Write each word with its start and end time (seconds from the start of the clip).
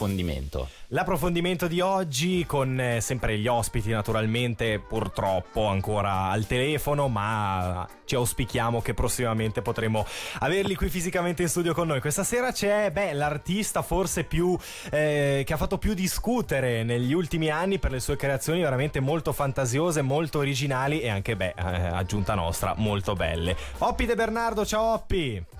l'approfondimento? 0.00 0.68
L'approfondimento 0.88 1.68
di 1.68 1.80
oggi 1.80 2.44
con 2.46 2.80
eh, 2.80 3.00
sempre 3.00 3.38
gli 3.38 3.46
ospiti 3.46 3.90
naturalmente 3.90 4.78
purtroppo 4.78 5.66
ancora 5.66 6.30
al 6.30 6.46
telefono 6.46 7.08
ma 7.08 7.86
ci 8.04 8.14
auspichiamo 8.14 8.80
che 8.80 8.94
prossimamente 8.94 9.62
potremo 9.62 10.06
averli 10.38 10.74
qui 10.74 10.88
fisicamente 10.88 11.42
in 11.42 11.48
studio 11.48 11.74
con 11.74 11.86
noi. 11.86 12.00
Questa 12.00 12.24
sera 12.24 12.50
c'è 12.50 12.90
beh, 12.90 13.12
l'artista 13.12 13.82
forse 13.82 14.24
più 14.24 14.56
eh, 14.90 15.42
che 15.44 15.52
ha 15.52 15.56
fatto 15.56 15.78
più 15.78 15.94
discutere 15.94 16.82
negli 16.82 17.12
ultimi 17.12 17.50
anni 17.50 17.78
per 17.78 17.90
le 17.90 18.00
sue 18.00 18.16
creazioni 18.16 18.60
veramente 18.60 19.00
molto 19.00 19.32
fantasiose, 19.32 20.02
molto 20.02 20.38
originali 20.38 21.00
e 21.00 21.08
anche 21.08 21.36
beh, 21.36 21.54
eh, 21.56 21.62
aggiunta 21.62 22.34
nostra, 22.34 22.74
molto 22.76 23.14
belle. 23.14 23.56
Oppi 23.78 24.06
De 24.06 24.14
Bernardo, 24.14 24.64
ciao 24.64 24.94
Oppi! 24.94 25.59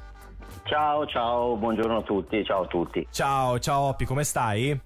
Ciao, 0.71 1.05
ciao, 1.05 1.57
buongiorno 1.57 1.97
a 1.97 2.03
tutti, 2.03 2.45
ciao 2.45 2.63
a 2.63 2.67
tutti. 2.69 3.05
Ciao, 3.11 3.59
ciao 3.59 3.89
Oppi, 3.89 4.05
come 4.05 4.23
stai? 4.23 4.79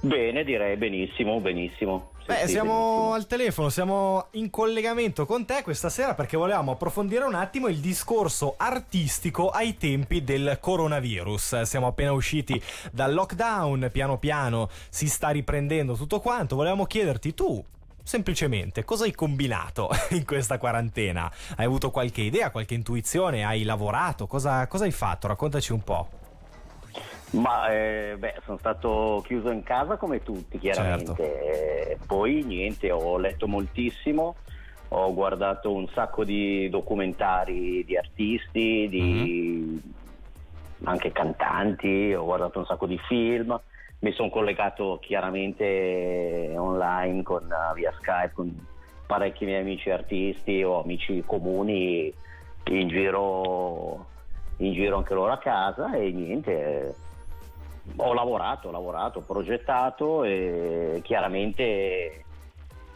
Bene, 0.00 0.42
direi 0.42 0.76
benissimo, 0.76 1.38
benissimo. 1.38 2.10
Sì, 2.18 2.24
Beh, 2.26 2.34
sì, 2.38 2.48
siamo 2.48 2.72
benissimo. 2.72 3.12
al 3.12 3.26
telefono, 3.28 3.68
siamo 3.68 4.26
in 4.32 4.50
collegamento 4.50 5.24
con 5.24 5.44
te 5.44 5.62
questa 5.62 5.88
sera 5.88 6.14
perché 6.14 6.36
volevamo 6.36 6.72
approfondire 6.72 7.22
un 7.22 7.36
attimo 7.36 7.68
il 7.68 7.78
discorso 7.78 8.54
artistico 8.56 9.50
ai 9.50 9.76
tempi 9.76 10.24
del 10.24 10.58
coronavirus. 10.60 11.60
Siamo 11.60 11.86
appena 11.86 12.10
usciti 12.10 12.60
dal 12.90 13.14
lockdown, 13.14 13.88
piano 13.92 14.18
piano 14.18 14.68
si 14.88 15.06
sta 15.06 15.28
riprendendo 15.28 15.94
tutto 15.94 16.18
quanto. 16.18 16.56
Volevamo 16.56 16.86
chiederti 16.86 17.34
tu, 17.34 17.64
semplicemente 18.02 18.84
cosa 18.84 19.04
hai 19.04 19.12
combinato 19.12 19.88
in 20.10 20.24
questa 20.24 20.58
quarantena? 20.58 21.30
Hai 21.56 21.64
avuto 21.64 21.90
qualche 21.90 22.22
idea, 22.22 22.50
qualche 22.50 22.74
intuizione? 22.74 23.44
Hai 23.44 23.62
lavorato? 23.64 24.26
Cosa, 24.26 24.66
cosa 24.66 24.84
hai 24.84 24.90
fatto? 24.90 25.28
Raccontaci 25.28 25.72
un 25.72 25.82
po'. 25.82 26.08
Ma 27.32 27.72
eh, 27.72 28.16
beh, 28.18 28.40
sono 28.44 28.58
stato 28.58 29.22
chiuso 29.24 29.50
in 29.50 29.62
casa 29.62 29.96
come 29.96 30.22
tutti, 30.22 30.58
chiaramente. 30.58 31.14
Certo. 31.14 31.22
Eh, 31.22 31.98
poi 32.06 32.42
niente, 32.42 32.90
ho 32.90 33.16
letto 33.16 33.48
moltissimo, 33.48 34.36
ho 34.88 35.14
guardato 35.14 35.72
un 35.72 35.88
sacco 35.94 36.24
di 36.24 36.68
documentari 36.68 37.84
di 37.84 37.96
artisti, 37.96 38.86
di 38.90 39.00
mm-hmm. 39.02 39.76
anche 40.84 41.10
cantanti, 41.12 42.12
ho 42.12 42.24
guardato 42.24 42.58
un 42.58 42.66
sacco 42.66 42.86
di 42.86 42.98
film 43.08 43.58
mi 44.02 44.12
sono 44.12 44.30
collegato 44.30 44.98
chiaramente 45.00 46.54
online 46.56 47.22
con, 47.22 47.44
uh, 47.44 47.74
via 47.74 47.92
Skype 47.92 48.32
con 48.34 48.66
parecchi 49.06 49.44
miei 49.44 49.60
amici 49.60 49.90
artisti 49.90 50.62
o 50.62 50.82
amici 50.82 51.22
comuni 51.24 52.12
in 52.64 52.88
giro, 52.88 54.06
in 54.56 54.72
giro 54.72 54.96
anche 54.96 55.14
loro 55.14 55.32
a 55.32 55.38
casa 55.38 55.94
e 55.94 56.10
niente 56.10 56.94
ho 57.96 58.12
lavorato, 58.12 58.68
ho 58.68 58.70
lavorato, 58.72 59.20
ho 59.20 59.22
progettato 59.22 60.24
e 60.24 61.00
chiaramente 61.04 62.24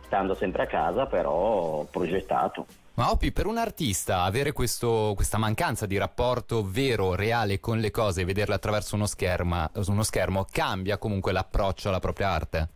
stando 0.01 0.35
sempre 0.35 0.65
a 0.65 0.67
casa 0.67 1.07
però 1.07 1.33
ho 1.33 1.85
progettato. 1.85 2.67
Ma 2.97 3.11
Oppi, 3.11 3.31
per 3.31 3.45
un 3.45 3.59
artista 3.59 4.23
avere 4.23 4.53
questo, 4.53 5.13
questa 5.15 5.37
mancanza 5.37 5.85
di 5.85 5.99
rapporto 5.99 6.63
vero, 6.65 7.15
reale 7.15 7.61
con 7.61 7.79
le 7.79 7.91
cose 7.91 8.23
e 8.23 8.25
vederle 8.25 8.55
attraverso 8.55 8.95
uno 8.95 9.05
schermo, 9.05 9.69
uno 9.89 10.03
schermo 10.03 10.47
cambia 10.51 10.97
comunque 10.97 11.33
l'approccio 11.33 11.91
alla 11.91 11.99
propria 11.99 12.31
arte? 12.31 12.69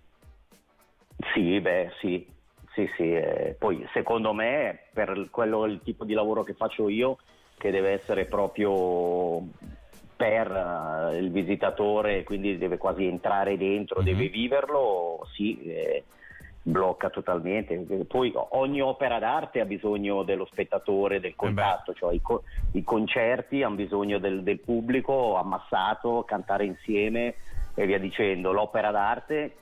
Sì, 1.32 1.58
beh, 1.58 1.92
sì, 2.00 2.26
sì, 2.74 2.86
sì. 2.98 3.14
Eh, 3.14 3.56
poi 3.58 3.88
secondo 3.94 4.34
me 4.34 4.88
per 4.92 5.28
quello 5.30 5.64
il 5.64 5.80
tipo 5.82 6.04
di 6.04 6.12
lavoro 6.12 6.42
che 6.42 6.52
faccio 6.52 6.90
io, 6.90 7.16
che 7.56 7.70
deve 7.70 7.92
essere 7.92 8.26
proprio 8.26 9.42
per 10.16 10.50
uh, 10.50 11.16
il 11.16 11.30
visitatore, 11.30 12.24
quindi 12.24 12.58
deve 12.58 12.76
quasi 12.76 13.06
entrare 13.06 13.56
dentro, 13.56 14.02
mm-hmm. 14.02 14.12
deve 14.12 14.28
viverlo, 14.28 15.26
sì. 15.32 15.62
Eh, 15.62 16.04
blocca 16.62 17.10
totalmente. 17.10 17.76
Poi 18.06 18.32
ogni 18.50 18.80
opera 18.80 19.18
d'arte 19.18 19.60
ha 19.60 19.64
bisogno 19.64 20.22
dello 20.22 20.46
spettatore, 20.50 21.20
del 21.20 21.32
eh 21.32 21.36
contatto, 21.36 21.94
cioè 21.94 22.14
i, 22.14 22.20
co- 22.20 22.42
i, 22.72 22.82
concerti 22.82 23.62
hanno 23.62 23.76
bisogno 23.76 24.18
del, 24.18 24.42
del, 24.42 24.60
pubblico 24.60 25.36
ammassato, 25.36 26.24
cantare 26.26 26.64
insieme 26.64 27.34
e 27.74 27.86
via 27.86 27.98
dicendo. 27.98 28.52
L'opera 28.52 28.90
d'arte 28.90 29.54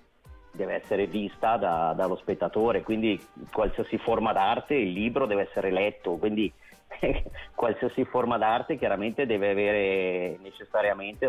deve 0.51 0.75
essere 0.75 1.07
vista 1.07 1.57
da, 1.57 1.93
dallo 1.95 2.17
spettatore, 2.17 2.83
quindi 2.83 3.21
qualsiasi 3.53 3.99
forma 3.99 4.33
d'arte, 4.33 4.75
il 4.75 4.93
libro 4.93 5.27
deve 5.27 5.43
essere 5.43 5.71
letto, 5.71 6.17
quindi 6.17 6.53
qualsiasi 7.55 8.05
forma 8.05 8.39
d'arte 8.39 8.77
chiaramente 8.77 9.27
deve 9.27 9.51
avere 9.51 10.39
necessariamente 10.43 11.27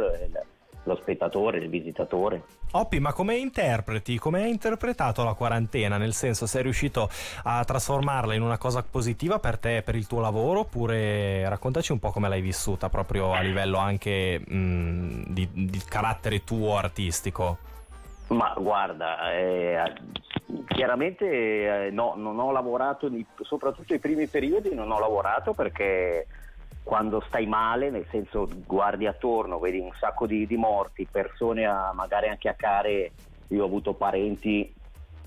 lo 0.89 0.95
spettatore, 0.95 1.59
il 1.59 1.69
visitatore. 1.69 2.41
Oppi, 2.72 3.00
ma 3.00 3.13
come 3.13 3.35
interpreti? 3.35 4.17
Come 4.17 4.44
hai 4.44 4.50
interpretato 4.50 5.23
la 5.23 5.33
quarantena? 5.33 5.97
Nel 5.97 6.13
senso, 6.13 6.45
sei 6.45 6.63
riuscito 6.63 7.09
a 7.44 7.63
trasformarla 7.63 8.33
in 8.33 8.41
una 8.41 8.57
cosa 8.57 8.83
positiva 8.83 9.39
per 9.39 9.57
te, 9.57 9.81
per 9.83 9.95
il 9.95 10.07
tuo 10.07 10.19
lavoro? 10.19 10.61
Oppure 10.61 11.47
raccontaci 11.47 11.91
un 11.91 11.99
po' 11.99 12.11
come 12.11 12.28
l'hai 12.28 12.41
vissuta 12.41 12.89
proprio 12.89 13.33
a 13.33 13.41
livello 13.41 13.78
anche 13.78 14.39
mh, 14.39 15.23
di, 15.28 15.47
di, 15.51 15.81
carattere 15.88 16.44
tuo 16.44 16.78
artistico? 16.78 17.57
Ma 18.28 18.53
guarda, 18.57 19.31
eh, 19.33 19.81
chiaramente 20.67 21.88
eh, 21.88 21.91
no, 21.91 22.13
non 22.16 22.38
ho 22.39 22.51
lavorato, 22.51 23.09
soprattutto 23.41 23.94
i 23.94 23.99
primi 23.99 24.28
periodi 24.28 24.75
non 24.75 24.91
ho 24.91 24.99
lavorato 24.99 25.53
perché 25.53 26.28
quando 26.89 27.23
stai 27.27 27.45
male, 27.45 27.91
nel 27.91 28.07
senso 28.09 28.50
guardi 28.66 29.05
attorno, 29.05 29.59
vedi 29.59 29.77
un 29.77 29.91
sacco 30.00 30.25
di, 30.25 30.47
di 30.47 30.57
morti, 30.57 31.07
persone 31.09 31.63
a, 31.63 31.91
magari 31.94 32.29
anche 32.29 32.50
a 32.50 32.55
care, 32.55 33.11
io 33.50 33.61
ho 33.61 33.67
avuto 33.67 33.94
parenti 33.94 34.73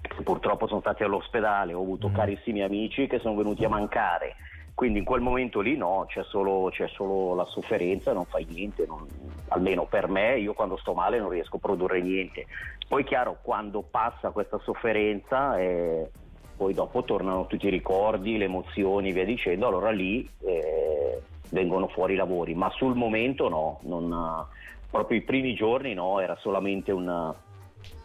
che 0.01 0.23
purtroppo 0.25 0.67
sono 0.67 0.81
stati 0.81 1.05
all'ospedale, 1.05 1.73
ho 1.73 1.81
avuto 1.81 2.09
mm. 2.09 2.15
carissimi 2.15 2.63
amici 2.63 3.07
che 3.07 3.21
sono 3.21 3.37
venuti 3.37 3.65
a 3.65 3.69
mancare, 3.69 4.35
quindi 4.75 4.99
in 4.99 5.05
quel 5.05 5.21
momento 5.21 5.61
lì 5.61 5.77
no, 5.77 6.05
c'è 6.09 6.25
solo, 6.25 6.69
c'è 6.73 6.89
solo 6.89 7.37
la 7.37 7.45
sofferenza, 7.45 8.13
non 8.13 8.25
fai 8.25 8.45
niente, 8.45 8.85
non, 8.85 9.07
almeno 9.51 9.85
per 9.85 10.09
me, 10.09 10.41
io 10.41 10.55
quando 10.55 10.77
sto 10.79 10.95
male 10.95 11.21
non 11.21 11.29
riesco 11.29 11.59
a 11.59 11.61
produrre 11.61 12.01
niente. 12.01 12.47
Poi 12.89 13.05
chiaro, 13.05 13.39
quando 13.41 13.83
passa 13.89 14.31
questa 14.31 14.59
sofferenza, 14.59 15.61
eh, 15.61 16.11
poi 16.63 16.75
dopo 16.75 17.03
tornano 17.03 17.49
tutti 17.49 17.67
i 17.67 17.71
ricordi, 17.71 18.39
le 18.39 18.45
emozioni, 18.45 19.11
via 19.13 19.25
dicendo, 19.25 19.67
allora 19.67 19.91
lì... 19.91 20.29
Eh, 20.45 21.21
vengono 21.53 21.87
fuori 21.89 22.15
i 22.15 22.17
lavori, 22.17 22.55
ma 22.55 22.71
sul 22.71 22.95
momento 22.95 23.51
no, 23.51 23.79
non, 23.83 24.47
proprio 24.91 25.19
i 25.19 25.23
primi 25.23 25.55
giorni 25.55 25.93
no, 25.93 26.19
era 26.19 26.35
solamente 26.41 26.93
un, 26.93 27.35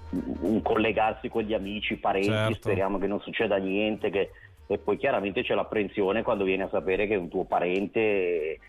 un 0.10 0.62
collegarsi 0.62 1.30
con 1.30 1.44
gli 1.44 1.54
amici, 1.54 1.96
parenti, 1.96 2.30
certo. 2.30 2.56
speriamo 2.56 2.98
che 2.98 3.08
non 3.08 3.22
succeda 3.22 3.56
niente, 3.56 4.10
che, 4.10 4.32
e 4.68 4.78
poi 4.78 4.98
chiaramente 4.98 5.44
c'è 5.44 5.56
l'apprensione 5.56 6.24
quando 6.24 6.44
vieni 6.44 6.64
a 6.64 6.70
sapere 6.70 7.08
che 7.08 7.16
un 7.16 7.30
tuo 7.30 7.46
parente 7.46 8.00
eh, 8.00 8.60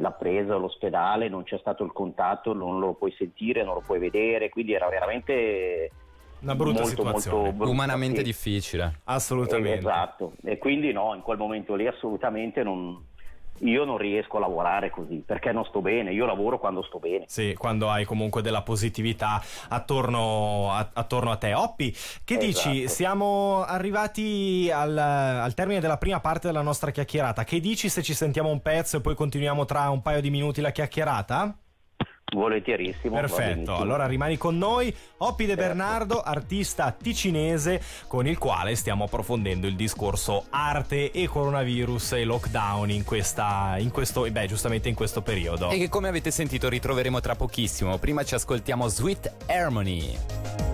l'ha 0.00 0.12
preso 0.12 0.54
all'ospedale, 0.54 1.28
non 1.28 1.42
c'è 1.42 1.58
stato 1.58 1.82
il 1.82 1.92
contatto, 1.92 2.52
non 2.52 2.78
lo 2.78 2.92
puoi 2.92 3.12
sentire, 3.18 3.64
non 3.64 3.74
lo 3.74 3.82
puoi 3.84 3.98
vedere, 3.98 4.50
quindi 4.50 4.72
era 4.72 4.88
veramente 4.88 5.90
una 6.42 6.54
brutta 6.54 6.80
molto, 6.80 6.96
situazione. 6.96 7.36
Molto 7.36 7.56
brutta, 7.56 7.70
umanamente 7.70 8.18
sì. 8.18 8.24
difficile. 8.24 9.00
Assolutamente. 9.04 9.74
Eh, 9.74 9.78
esatto, 9.78 10.32
e 10.42 10.58
quindi 10.58 10.92
no, 10.92 11.14
in 11.14 11.22
quel 11.22 11.38
momento 11.38 11.74
lì 11.74 11.86
assolutamente 11.86 12.62
non, 12.62 13.00
io 13.60 13.84
non 13.84 13.96
riesco 13.96 14.38
a 14.38 14.40
lavorare 14.40 14.90
così 14.90 15.22
perché 15.24 15.52
non 15.52 15.64
sto 15.64 15.80
bene, 15.80 16.12
io 16.12 16.26
lavoro 16.26 16.58
quando 16.58 16.82
sto 16.82 16.98
bene. 16.98 17.24
Sì, 17.28 17.54
quando 17.56 17.90
hai 17.90 18.04
comunque 18.04 18.42
della 18.42 18.62
positività 18.62 19.42
attorno 19.68 20.70
a, 20.72 20.90
attorno 20.92 21.30
a 21.30 21.36
te. 21.36 21.54
Oppi, 21.54 21.90
che 22.24 22.38
esatto. 22.38 22.70
dici? 22.70 22.88
Siamo 22.88 23.62
arrivati 23.62 24.70
al, 24.72 24.96
al, 24.96 25.54
termine 25.54 25.80
della 25.80 25.98
prima 25.98 26.20
parte 26.20 26.48
della 26.48 26.62
nostra 26.62 26.90
chiacchierata. 26.90 27.44
Che 27.44 27.60
dici 27.60 27.88
se 27.88 28.02
ci 28.02 28.14
sentiamo 28.14 28.50
un 28.50 28.60
pezzo 28.60 28.96
e 28.96 29.00
poi 29.00 29.14
continuiamo 29.14 29.64
tra 29.64 29.88
un 29.90 30.02
paio 30.02 30.20
di 30.20 30.30
minuti 30.30 30.60
la 30.60 30.70
chiacchierata? 30.70 31.56
Volentierissimo. 32.32 33.14
Perfetto, 33.14 33.76
allora 33.76 34.06
rimani 34.06 34.36
con 34.36 34.56
noi. 34.56 34.94
Oppi 35.18 35.46
De 35.46 35.54
Bernardo, 35.54 36.20
artista 36.20 36.90
ticinese 36.90 37.80
con 38.06 38.26
il 38.26 38.38
quale 38.38 38.74
stiamo 38.74 39.04
approfondendo 39.04 39.66
il 39.66 39.76
discorso 39.76 40.46
arte 40.50 41.10
e 41.10 41.28
coronavirus 41.28 42.12
e 42.12 42.24
lockdown 42.24 42.90
in, 42.90 43.04
questa, 43.04 43.76
in 43.78 43.90
questo, 43.90 44.28
beh, 44.30 44.46
giustamente 44.46 44.88
in 44.88 44.94
questo 44.94 45.22
periodo. 45.22 45.70
E 45.70 45.78
che 45.78 45.88
come 45.88 46.08
avete 46.08 46.30
sentito 46.30 46.68
ritroveremo 46.68 47.20
tra 47.20 47.36
pochissimo. 47.36 47.98
Prima 47.98 48.24
ci 48.24 48.34
ascoltiamo 48.34 48.88
Sweet 48.88 49.34
Harmony. 49.46 50.71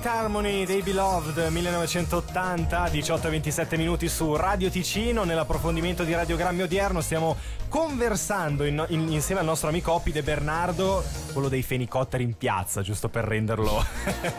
Sweet 0.00 0.06
Harmony 0.06 0.64
dei 0.64 0.80
Beloved 0.80 1.36
1980, 1.50 2.84
18-27 2.86 3.76
minuti 3.76 4.08
su 4.08 4.34
Radio 4.34 4.70
Ticino. 4.70 5.24
Nell'approfondimento 5.24 6.04
di 6.04 6.14
radiogrammi 6.14 6.62
odierno 6.62 7.02
stiamo 7.02 7.36
conversando 7.68 8.64
in, 8.64 8.82
in, 8.88 9.12
insieme 9.12 9.40
al 9.40 9.46
nostro 9.46 9.68
amico 9.68 9.92
Opide 9.92 10.22
Bernardo, 10.22 11.04
quello 11.34 11.48
dei 11.48 11.62
fenicotteri 11.62 12.24
in 12.24 12.34
piazza, 12.34 12.80
giusto 12.80 13.10
per 13.10 13.24
renderlo 13.24 13.84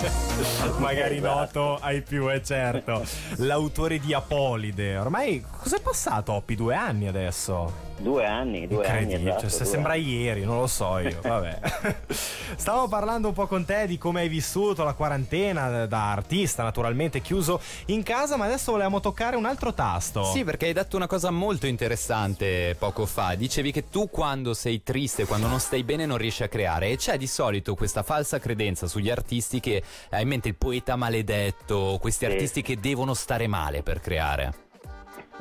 magari 0.80 1.20
noto 1.20 1.78
ai 1.80 2.02
più, 2.02 2.26
è 2.28 2.42
certo. 2.42 3.06
L'autore 3.36 4.00
di 4.00 4.16
Apolide. 4.16 4.98
Ormai 4.98 5.46
cos'è 5.60 5.80
passato 5.80 6.32
Oppi? 6.34 6.56
Due 6.56 6.74
anni 6.74 7.08
adesso? 7.08 7.91
Due 8.02 8.26
anni, 8.26 8.68
due 8.68 8.88
anni. 8.88 9.14
Esatto, 9.14 9.48
cioè, 9.48 9.66
sembra 9.66 9.94
anni. 9.94 10.22
ieri, 10.22 10.44
non 10.44 10.60
lo 10.60 10.68
so 10.68 10.98
io. 10.98 11.20
Vabbè. 11.22 11.60
Stavo 12.56 12.88
parlando 12.88 13.28
un 13.28 13.34
po' 13.34 13.46
con 13.46 13.64
te 13.64 13.86
di 13.86 14.00
come 14.00 14.22
hai 14.22 14.28
vissuto 14.28 14.84
la 14.84 14.94
quarantena 14.94 15.86
da 15.86 16.12
artista, 16.12 16.64
naturalmente 16.64 17.22
chiuso 17.22 17.62
in 17.88 18.02
casa, 18.02 18.38
ma 18.38 18.46
adesso 18.46 18.72
volevamo 18.72 19.00
toccare 19.00 19.36
un 19.36 19.46
altro 19.46 19.74
tasto. 19.74 20.24
Sì, 20.24 20.44
perché 20.44 20.66
hai 20.66 20.74
detto 20.74 20.96
una 20.96 21.06
cosa 21.06 21.30
molto 21.30 21.68
interessante 21.68 22.76
poco 22.78 23.06
fa. 23.06 23.36
Dicevi 23.36 23.72
che 23.72 23.88
tu 23.90 24.10
quando 24.10 24.56
sei 24.56 24.82
triste, 24.82 25.26
quando 25.26 25.48
non 25.48 25.60
stai 25.60 25.84
bene, 25.84 26.08
non 26.08 26.18
riesci 26.18 26.42
a 26.42 26.48
creare. 26.48 26.90
E 26.90 26.98
c'è 26.98 27.18
di 27.18 27.28
solito 27.28 27.76
questa 27.76 28.02
falsa 28.02 28.40
credenza 28.40 28.88
sugli 28.88 29.12
artisti 29.12 29.60
che 29.60 29.84
hai 30.10 30.24
in 30.24 30.28
mente 30.28 30.48
il 30.48 30.56
poeta 30.56 30.96
maledetto, 30.96 31.98
questi 32.02 32.26
sì. 32.26 32.32
artisti 32.32 32.62
che 32.64 32.80
devono 32.80 33.14
stare 33.14 33.46
male 33.46 33.84
per 33.84 34.02
creare. 34.02 34.70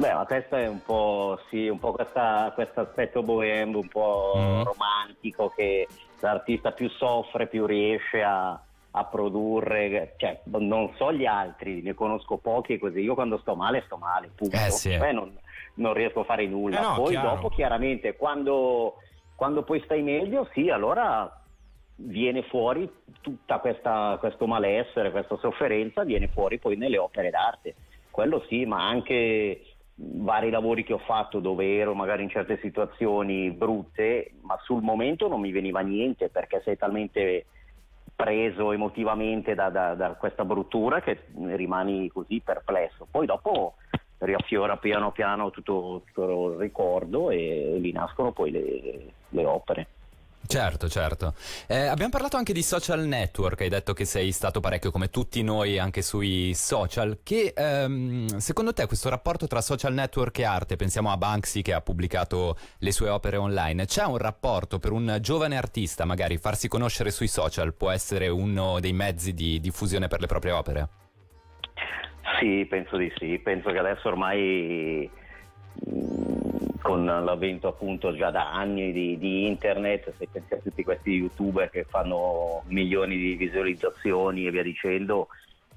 Beh, 0.00 0.14
la 0.14 0.24
testa 0.24 0.58
è 0.58 0.66
un 0.66 0.82
po', 0.82 1.38
sì, 1.50 1.68
un 1.68 1.78
po' 1.78 1.92
questo 1.92 2.80
aspetto 2.80 3.22
bohème, 3.22 3.76
un 3.76 3.88
po' 3.88 4.32
mm. 4.34 4.62
romantico 4.62 5.52
che 5.54 5.86
l'artista 6.20 6.72
più 6.72 6.88
soffre, 6.88 7.48
più 7.48 7.66
riesce 7.66 8.22
a, 8.22 8.58
a, 8.92 9.04
produrre, 9.04 10.14
cioè 10.16 10.40
non 10.44 10.90
so 10.96 11.12
gli 11.12 11.26
altri, 11.26 11.82
ne 11.82 11.92
conosco 11.92 12.38
pochi 12.38 12.78
così, 12.78 13.00
io 13.00 13.12
quando 13.12 13.36
sto 13.40 13.54
male 13.54 13.82
sto 13.84 13.98
male, 13.98 14.30
punto, 14.34 14.56
eh 14.56 14.70
sì. 14.70 14.90
cioè, 14.92 15.12
non, 15.12 15.36
non, 15.74 15.92
riesco 15.92 16.20
a 16.20 16.24
fare 16.24 16.46
nulla, 16.46 16.78
eh 16.78 16.82
no, 16.82 16.94
poi 16.94 17.10
chiaro. 17.10 17.34
dopo 17.34 17.50
chiaramente 17.50 18.16
quando, 18.16 18.94
quando 19.34 19.64
poi 19.64 19.82
stai 19.84 20.00
meglio, 20.00 20.48
sì, 20.54 20.70
allora 20.70 21.30
viene 21.96 22.42
fuori 22.44 22.90
tutta 23.20 23.58
questa, 23.58 24.16
questo 24.18 24.46
malessere, 24.46 25.10
questa 25.10 25.36
sofferenza, 25.36 26.04
viene 26.04 26.28
fuori 26.28 26.58
poi 26.58 26.76
nelle 26.76 26.96
opere 26.96 27.28
d'arte, 27.28 27.74
quello 28.10 28.42
sì, 28.48 28.64
ma 28.64 28.88
anche 28.88 29.69
vari 30.02 30.50
lavori 30.50 30.82
che 30.82 30.94
ho 30.94 30.98
fatto 30.98 31.40
dove 31.40 31.76
ero 31.76 31.94
magari 31.94 32.22
in 32.22 32.30
certe 32.30 32.58
situazioni 32.62 33.50
brutte, 33.50 34.32
ma 34.42 34.58
sul 34.62 34.82
momento 34.82 35.28
non 35.28 35.40
mi 35.40 35.52
veniva 35.52 35.80
niente 35.80 36.28
perché 36.28 36.62
sei 36.64 36.76
talmente 36.76 37.46
preso 38.14 38.72
emotivamente 38.72 39.54
da, 39.54 39.68
da, 39.70 39.94
da 39.94 40.10
questa 40.10 40.44
bruttura 40.44 41.00
che 41.00 41.24
rimani 41.34 42.08
così 42.08 42.40
perplesso. 42.40 43.06
Poi 43.10 43.26
dopo 43.26 43.74
riaffiora 44.18 44.76
piano 44.76 45.12
piano 45.12 45.50
tutto, 45.50 46.02
tutto 46.06 46.52
il 46.52 46.58
ricordo 46.58 47.30
e, 47.30 47.74
e 47.74 47.78
lì 47.78 47.92
nascono 47.92 48.32
poi 48.32 48.50
le, 48.50 49.12
le 49.28 49.44
opere. 49.44 49.86
Certo, 50.50 50.88
certo. 50.88 51.34
Eh, 51.68 51.86
abbiamo 51.86 52.10
parlato 52.10 52.36
anche 52.36 52.52
di 52.52 52.62
social 52.62 53.06
network, 53.06 53.60
hai 53.60 53.68
detto 53.68 53.92
che 53.92 54.04
sei 54.04 54.32
stato 54.32 54.58
parecchio 54.58 54.90
come 54.90 55.08
tutti 55.08 55.44
noi 55.44 55.78
anche 55.78 56.02
sui 56.02 56.54
social, 56.54 57.20
che 57.22 57.52
ehm, 57.54 58.26
secondo 58.38 58.72
te 58.72 58.86
questo 58.86 59.08
rapporto 59.08 59.46
tra 59.46 59.60
social 59.60 59.92
network 59.92 60.40
e 60.40 60.44
arte, 60.44 60.74
pensiamo 60.74 61.12
a 61.12 61.16
Banksy 61.16 61.62
che 61.62 61.72
ha 61.72 61.80
pubblicato 61.80 62.56
le 62.78 62.90
sue 62.90 63.10
opere 63.10 63.36
online, 63.36 63.86
c'è 63.86 64.04
un 64.04 64.18
rapporto 64.18 64.80
per 64.80 64.90
un 64.90 65.18
giovane 65.20 65.56
artista 65.56 66.04
magari 66.04 66.36
farsi 66.36 66.66
conoscere 66.66 67.12
sui 67.12 67.28
social 67.28 67.72
può 67.72 67.90
essere 67.90 68.26
uno 68.26 68.80
dei 68.80 68.92
mezzi 68.92 69.32
di 69.32 69.60
diffusione 69.60 70.08
per 70.08 70.18
le 70.18 70.26
proprie 70.26 70.50
opere? 70.50 70.88
Sì, 72.40 72.66
penso 72.68 72.96
di 72.96 73.12
sì, 73.18 73.38
penso 73.38 73.70
che 73.70 73.78
adesso 73.78 74.08
ormai 74.08 75.08
con 76.80 77.04
l'avvento 77.04 77.68
appunto 77.68 78.14
già 78.14 78.30
da 78.30 78.52
anni 78.52 78.92
di, 78.92 79.18
di, 79.18 79.46
internet, 79.46 80.12
se 80.16 80.28
pensi 80.30 80.54
a 80.54 80.58
tutti 80.58 80.82
questi 80.82 81.10
youtuber 81.10 81.70
che 81.70 81.84
fanno 81.84 82.62
milioni 82.66 83.16
di 83.16 83.34
visualizzazioni 83.34 84.46
e 84.46 84.50
via 84.50 84.62
dicendo, 84.62 85.28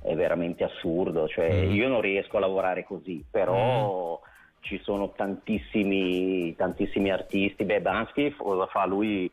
è 0.01 0.15
veramente 0.15 0.63
assurdo. 0.63 1.27
Cioè, 1.27 1.65
mm. 1.65 1.71
Io 1.71 1.87
non 1.87 2.01
riesco 2.01 2.37
a 2.37 2.41
lavorare 2.41 2.83
così, 2.83 3.23
però 3.29 4.19
mm. 4.19 4.29
ci 4.61 4.79
sono 4.81 5.11
tantissimi, 5.11 6.55
tantissimi 6.55 7.11
artisti. 7.11 7.63
Beh, 7.63 7.81
Bansky 7.81 8.33
cosa 8.35 8.65
fa? 8.67 8.85
Lui 8.85 9.29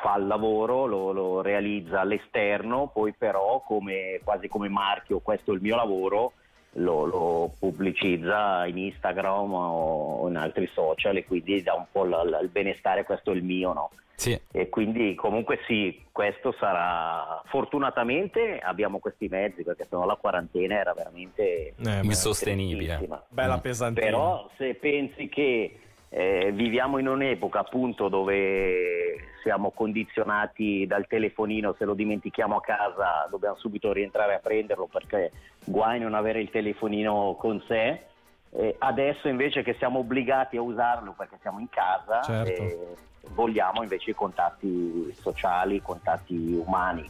fa 0.00 0.16
il 0.16 0.26
lavoro, 0.26 0.86
lo, 0.86 1.12
lo 1.12 1.42
realizza 1.42 2.00
all'esterno, 2.00 2.90
poi 2.92 3.12
però 3.12 3.62
come, 3.66 4.20
quasi 4.22 4.48
come 4.48 4.68
marchio, 4.68 5.18
questo 5.18 5.50
è 5.50 5.54
il 5.54 5.60
mio 5.60 5.74
lavoro, 5.74 6.32
lo, 6.78 7.04
lo, 7.04 7.52
pubblicizza 7.58 8.66
in 8.66 8.78
Instagram 8.78 9.52
o 9.52 10.28
in 10.28 10.36
altri 10.36 10.66
social 10.72 11.16
e 11.16 11.24
quindi 11.24 11.62
dà 11.62 11.74
un 11.74 11.86
po' 11.90 12.04
l- 12.04 12.38
il 12.42 12.48
benestare, 12.48 13.04
questo 13.04 13.32
è 13.32 13.34
il 13.34 13.42
mio, 13.42 13.72
no? 13.72 13.90
Sì. 14.18 14.38
E 14.50 14.68
quindi 14.68 15.14
comunque 15.14 15.60
sì, 15.66 16.04
questo 16.10 16.52
sarà 16.58 17.40
fortunatamente 17.44 18.58
abbiamo 18.58 18.98
questi 18.98 19.28
mezzi 19.28 19.62
perché 19.62 19.86
sennò 19.88 20.04
la 20.06 20.16
quarantena 20.16 20.74
era 20.74 20.92
veramente 20.92 21.74
eh, 21.76 22.00
insostenibile. 22.02 23.06
Bella 23.28 23.58
pesantina. 23.58 24.04
Però 24.04 24.50
se 24.56 24.74
pensi 24.74 25.28
che 25.28 25.78
eh, 26.10 26.52
viviamo 26.52 26.98
in 26.98 27.08
un'epoca 27.08 27.60
appunto 27.60 28.08
dove 28.08 29.30
siamo 29.42 29.70
condizionati 29.70 30.86
dal 30.86 31.06
telefonino, 31.06 31.74
se 31.78 31.84
lo 31.84 31.94
dimentichiamo 31.94 32.56
a 32.56 32.60
casa 32.60 33.26
dobbiamo 33.30 33.56
subito 33.56 33.92
rientrare 33.92 34.34
a 34.34 34.40
prenderlo 34.40 34.88
perché 34.90 35.30
guai 35.64 36.00
non 36.00 36.14
avere 36.14 36.40
il 36.40 36.50
telefonino 36.50 37.36
con 37.38 37.62
sé. 37.66 38.02
Eh, 38.50 38.76
adesso 38.78 39.28
invece 39.28 39.62
che 39.62 39.74
siamo 39.74 39.98
obbligati 39.98 40.56
a 40.56 40.62
usarlo 40.62 41.14
perché 41.16 41.36
siamo 41.42 41.58
in 41.58 41.68
casa, 41.68 42.22
certo. 42.22 42.62
eh, 42.62 42.94
vogliamo 43.34 43.82
invece 43.82 44.10
i 44.10 44.14
contatti 44.14 45.12
sociali, 45.12 45.76
i 45.76 45.82
contatti 45.82 46.34
umani. 46.54 47.04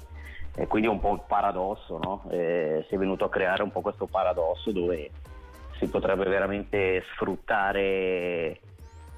E 0.57 0.67
quindi 0.67 0.89
è 0.89 0.91
un 0.91 0.99
po' 0.99 1.15
il 1.15 1.23
paradosso, 1.25 1.99
no? 1.99 2.25
eh, 2.31 2.85
si 2.89 2.97
è 2.97 2.99
venuto 2.99 3.25
a 3.25 3.29
creare 3.29 3.63
un 3.63 3.71
po' 3.71 3.81
questo 3.81 4.07
paradosso 4.07 4.73
dove 4.73 5.11
si 5.79 5.87
potrebbe 5.87 6.25
veramente 6.25 7.05
sfruttare 7.13 8.59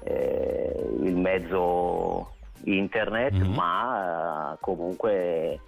eh, 0.03 0.89
il 1.03 1.15
mezzo 1.15 2.33
internet, 2.63 3.33
mm-hmm. 3.33 3.53
ma 3.53 4.53
eh, 4.53 4.57
comunque 4.59 5.59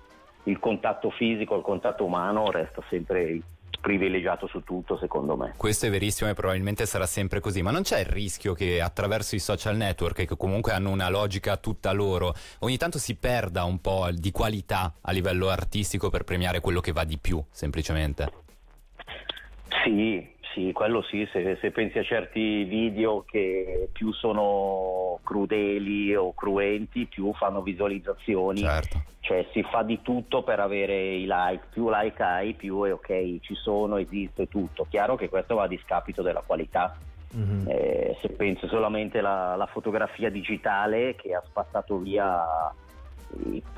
il 0.44 0.60
contatto 0.60 1.10
fisico, 1.10 1.56
il 1.56 1.64
contatto 1.64 2.06
umano 2.06 2.52
resta 2.52 2.84
sempre 2.90 3.42
privilegiato 3.84 4.48
su 4.48 4.64
tutto 4.64 4.98
secondo 4.98 5.36
me. 5.36 5.54
Questo 5.58 5.88
è 5.88 5.90
verissimo 5.90 6.30
e 6.30 6.34
probabilmente 6.34 6.86
sarà 6.86 7.06
sempre 7.06 7.42
così, 7.42 7.62
ma 7.62 7.72
non 7.72 7.82
c'è 7.82 8.00
il 8.00 8.06
rischio 8.06 8.54
che 8.54 8.82
attraverso 8.82 9.36
i 9.36 9.40
social 9.40 9.76
network 9.76 10.26
che 10.26 10.38
comunque 10.38 10.72
hanno 10.72 10.90
una 10.90 11.10
logica 11.10 11.58
tutta 11.58 11.92
loro, 11.92 12.34
ogni 12.60 12.78
tanto 12.78 12.98
si 12.98 13.16
perda 13.16 13.66
un 13.66 13.82
po' 13.82 14.08
di 14.12 14.32
qualità 14.32 14.94
a 15.02 15.12
livello 15.12 15.50
artistico 15.50 16.10
per 16.10 16.24
premiare 16.24 16.62
quello 16.62 16.80
che 16.80 16.94
va 16.94 17.04
di 17.04 17.18
più 17.18 17.44
semplicemente? 17.52 18.32
Sì, 19.84 20.33
sì, 20.54 20.72
quello 20.72 21.02
sì, 21.02 21.28
se, 21.32 21.58
se, 21.60 21.72
pensi 21.72 21.98
a 21.98 22.04
certi 22.04 22.64
video 22.64 23.24
che 23.28 23.90
più 23.92 24.14
sono 24.14 25.20
crudeli 25.24 26.16
o 26.16 26.34
cruenti, 26.34 27.06
più 27.06 27.34
fanno 27.34 27.62
visualizzazioni. 27.62 28.60
Certo. 28.60 29.04
Cioè 29.20 29.48
si 29.52 29.64
fa 29.64 29.84
di 29.84 30.02
tutto 30.02 30.44
per 30.44 30.60
avere 30.60 31.16
i 31.16 31.26
like, 31.28 31.66
più 31.72 31.90
like 31.90 32.22
hai, 32.22 32.54
più 32.54 32.84
è 32.84 32.94
ok, 32.94 33.40
ci 33.42 33.56
sono, 33.56 33.98
esiste 33.98 34.48
tutto. 34.48 34.86
Chiaro 34.90 35.16
che 35.16 35.30
questo 35.30 35.56
va 35.56 35.64
a 35.64 35.68
discapito 35.68 36.22
della 36.22 36.44
qualità. 36.46 36.96
Mm-hmm. 37.36 37.68
Eh, 37.68 38.18
se 38.22 38.30
pensi 38.30 38.68
solamente 38.68 39.18
alla 39.20 39.68
fotografia 39.72 40.30
digitale 40.30 41.16
che 41.16 41.34
ha 41.34 41.42
spazzato 41.46 41.98
via 41.98 42.72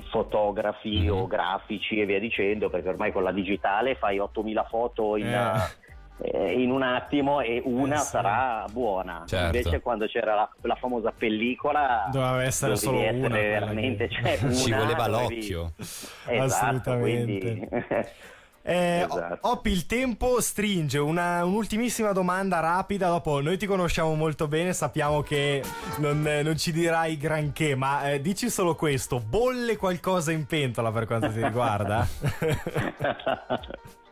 fotografi 0.10 1.00
mm-hmm. 1.00 1.10
o 1.10 1.28
grafici 1.28 2.02
e 2.02 2.06
via 2.06 2.20
dicendo, 2.20 2.70
perché 2.70 2.90
ormai 2.90 3.14
con 3.14 3.24
la 3.24 3.32
digitale 3.32 3.96
fai 3.96 4.20
8000 4.20 4.64
foto 4.66 5.16
in... 5.16 5.28
Eh 5.28 5.84
eh, 6.18 6.62
in 6.62 6.72
un 6.72 6.82
attimo 6.82 7.42
e 7.42 7.62
una 7.66 7.96
eh 7.96 8.00
sì. 8.00 8.06
sarà 8.06 8.66
buona. 8.72 9.24
Certo. 9.26 9.58
Invece 9.58 9.82
quando 9.82 10.08
c'era 10.08 10.36
la, 10.36 10.50
la, 10.62 10.76
famosa 10.76 11.12
pellicola 11.12 12.08
doveva 12.12 12.44
essere 12.44 12.76
solo 12.76 13.00
essere 13.00 13.18
una. 13.18 13.28
Veramente, 13.36 14.10
cioè, 14.10 14.38
una 14.44 14.54
Ci 14.54 14.72
voleva 14.72 15.08
l'occhio. 15.08 15.74
Esatto, 15.78 16.44
Assolutamente. 16.44 17.70
Eh, 18.68 19.06
esatto. 19.08 19.48
Oppi, 19.48 19.70
il 19.70 19.86
tempo 19.86 20.42
stringe. 20.42 20.98
Una, 20.98 21.46
un'ultimissima 21.46 22.14
domanda 22.14 22.60
rapida. 22.62 23.10
Dopo, 23.10 23.40
noi 23.40 23.60
ti 23.60 23.68
conosciamo 23.68 24.16
molto 24.16 24.48
bene, 24.48 24.74
sappiamo 24.74 25.22
che 25.22 25.62
non, 25.98 26.24
non 26.24 26.58
ci 26.58 26.72
dirai 26.72 27.16
granché, 27.16 27.76
ma 27.76 28.10
eh, 28.10 28.22
dici 28.22 28.50
solo 28.50 28.74
questo: 28.74 29.20
bolle 29.20 29.78
qualcosa 29.78 30.32
in 30.32 30.48
pentola 30.48 30.92
per 30.92 31.06
quanto 31.06 31.32
ti 31.32 31.44
riguarda? 31.44 32.08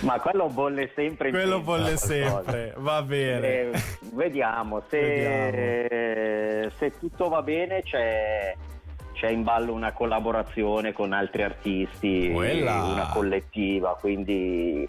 Ma 0.00 0.20
quello 0.20 0.48
bolle 0.48 0.90
sempre. 0.94 1.30
quello 1.30 1.60
bolle 1.60 1.96
sempre, 1.96 2.74
va 2.76 3.02
bene. 3.02 3.48
Eh, 3.48 3.70
vediamo, 4.12 4.82
se, 4.88 5.00
vediamo. 5.00 6.70
se 6.76 6.98
tutto 6.98 7.28
va 7.28 7.42
bene 7.42 7.82
c'è 7.82 8.54
c'è 9.12 9.28
in 9.28 9.42
ballo 9.42 9.74
una 9.74 9.92
collaborazione 9.92 10.92
con 10.92 11.12
altri 11.12 11.42
artisti, 11.42 12.30
Quella. 12.32 12.84
una 12.84 13.08
collettiva, 13.12 13.96
quindi 14.00 14.88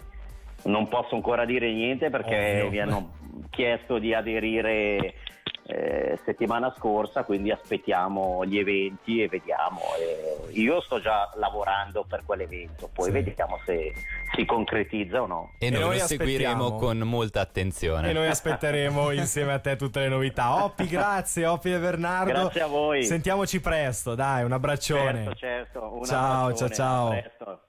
non 0.64 0.88
posso 0.88 1.14
ancora 1.16 1.44
dire 1.44 1.70
niente 1.70 2.08
perché 2.08 2.62
Ovvio. 2.62 2.70
mi 2.70 2.80
hanno 2.80 3.12
chiesto 3.50 3.98
di 3.98 4.14
aderire 4.14 5.14
eh, 5.64 6.18
settimana 6.24 6.74
scorsa, 6.76 7.24
quindi 7.24 7.50
aspettiamo 7.50 8.44
gli 8.44 8.58
eventi 8.58 9.22
e 9.22 9.28
vediamo. 9.28 9.80
Eh, 9.98 10.52
io 10.52 10.80
sto 10.80 11.00
già 11.00 11.30
lavorando 11.36 12.04
per 12.08 12.22
quell'evento, 12.24 12.90
poi 12.92 13.06
sì. 13.06 13.10
vediamo 13.12 13.58
se 13.64 13.92
si 14.34 14.44
concretizza 14.44 15.22
o 15.22 15.26
no. 15.26 15.52
E, 15.58 15.66
e 15.66 15.70
noi, 15.70 15.98
lo 15.98 16.04
seguiremo 16.04 16.76
con 16.76 16.98
molta 16.98 17.40
attenzione. 17.40 18.10
E 18.10 18.12
noi 18.12 18.26
aspetteremo 18.26 19.10
insieme 19.12 19.52
a 19.52 19.58
te 19.58 19.76
tutte 19.76 20.00
le 20.00 20.08
novità. 20.08 20.64
Oppi, 20.64 20.86
grazie, 20.86 21.46
Oppi 21.46 21.72
e 21.72 21.78
Bernardo. 21.78 22.32
Grazie 22.32 22.60
a 22.62 22.66
voi. 22.66 23.04
Sentiamoci 23.04 23.60
presto, 23.60 24.14
dai, 24.14 24.44
un 24.44 24.52
abbraccione. 24.52 25.24
Certo, 25.24 25.34
certo. 25.34 25.94
Un 25.94 26.04
ciao, 26.04 26.54
ciao, 26.54 26.68
ciao. 26.68 27.22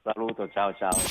Saluto, 0.03 0.49
ciao, 0.49 0.73
ciao. 0.75 1.03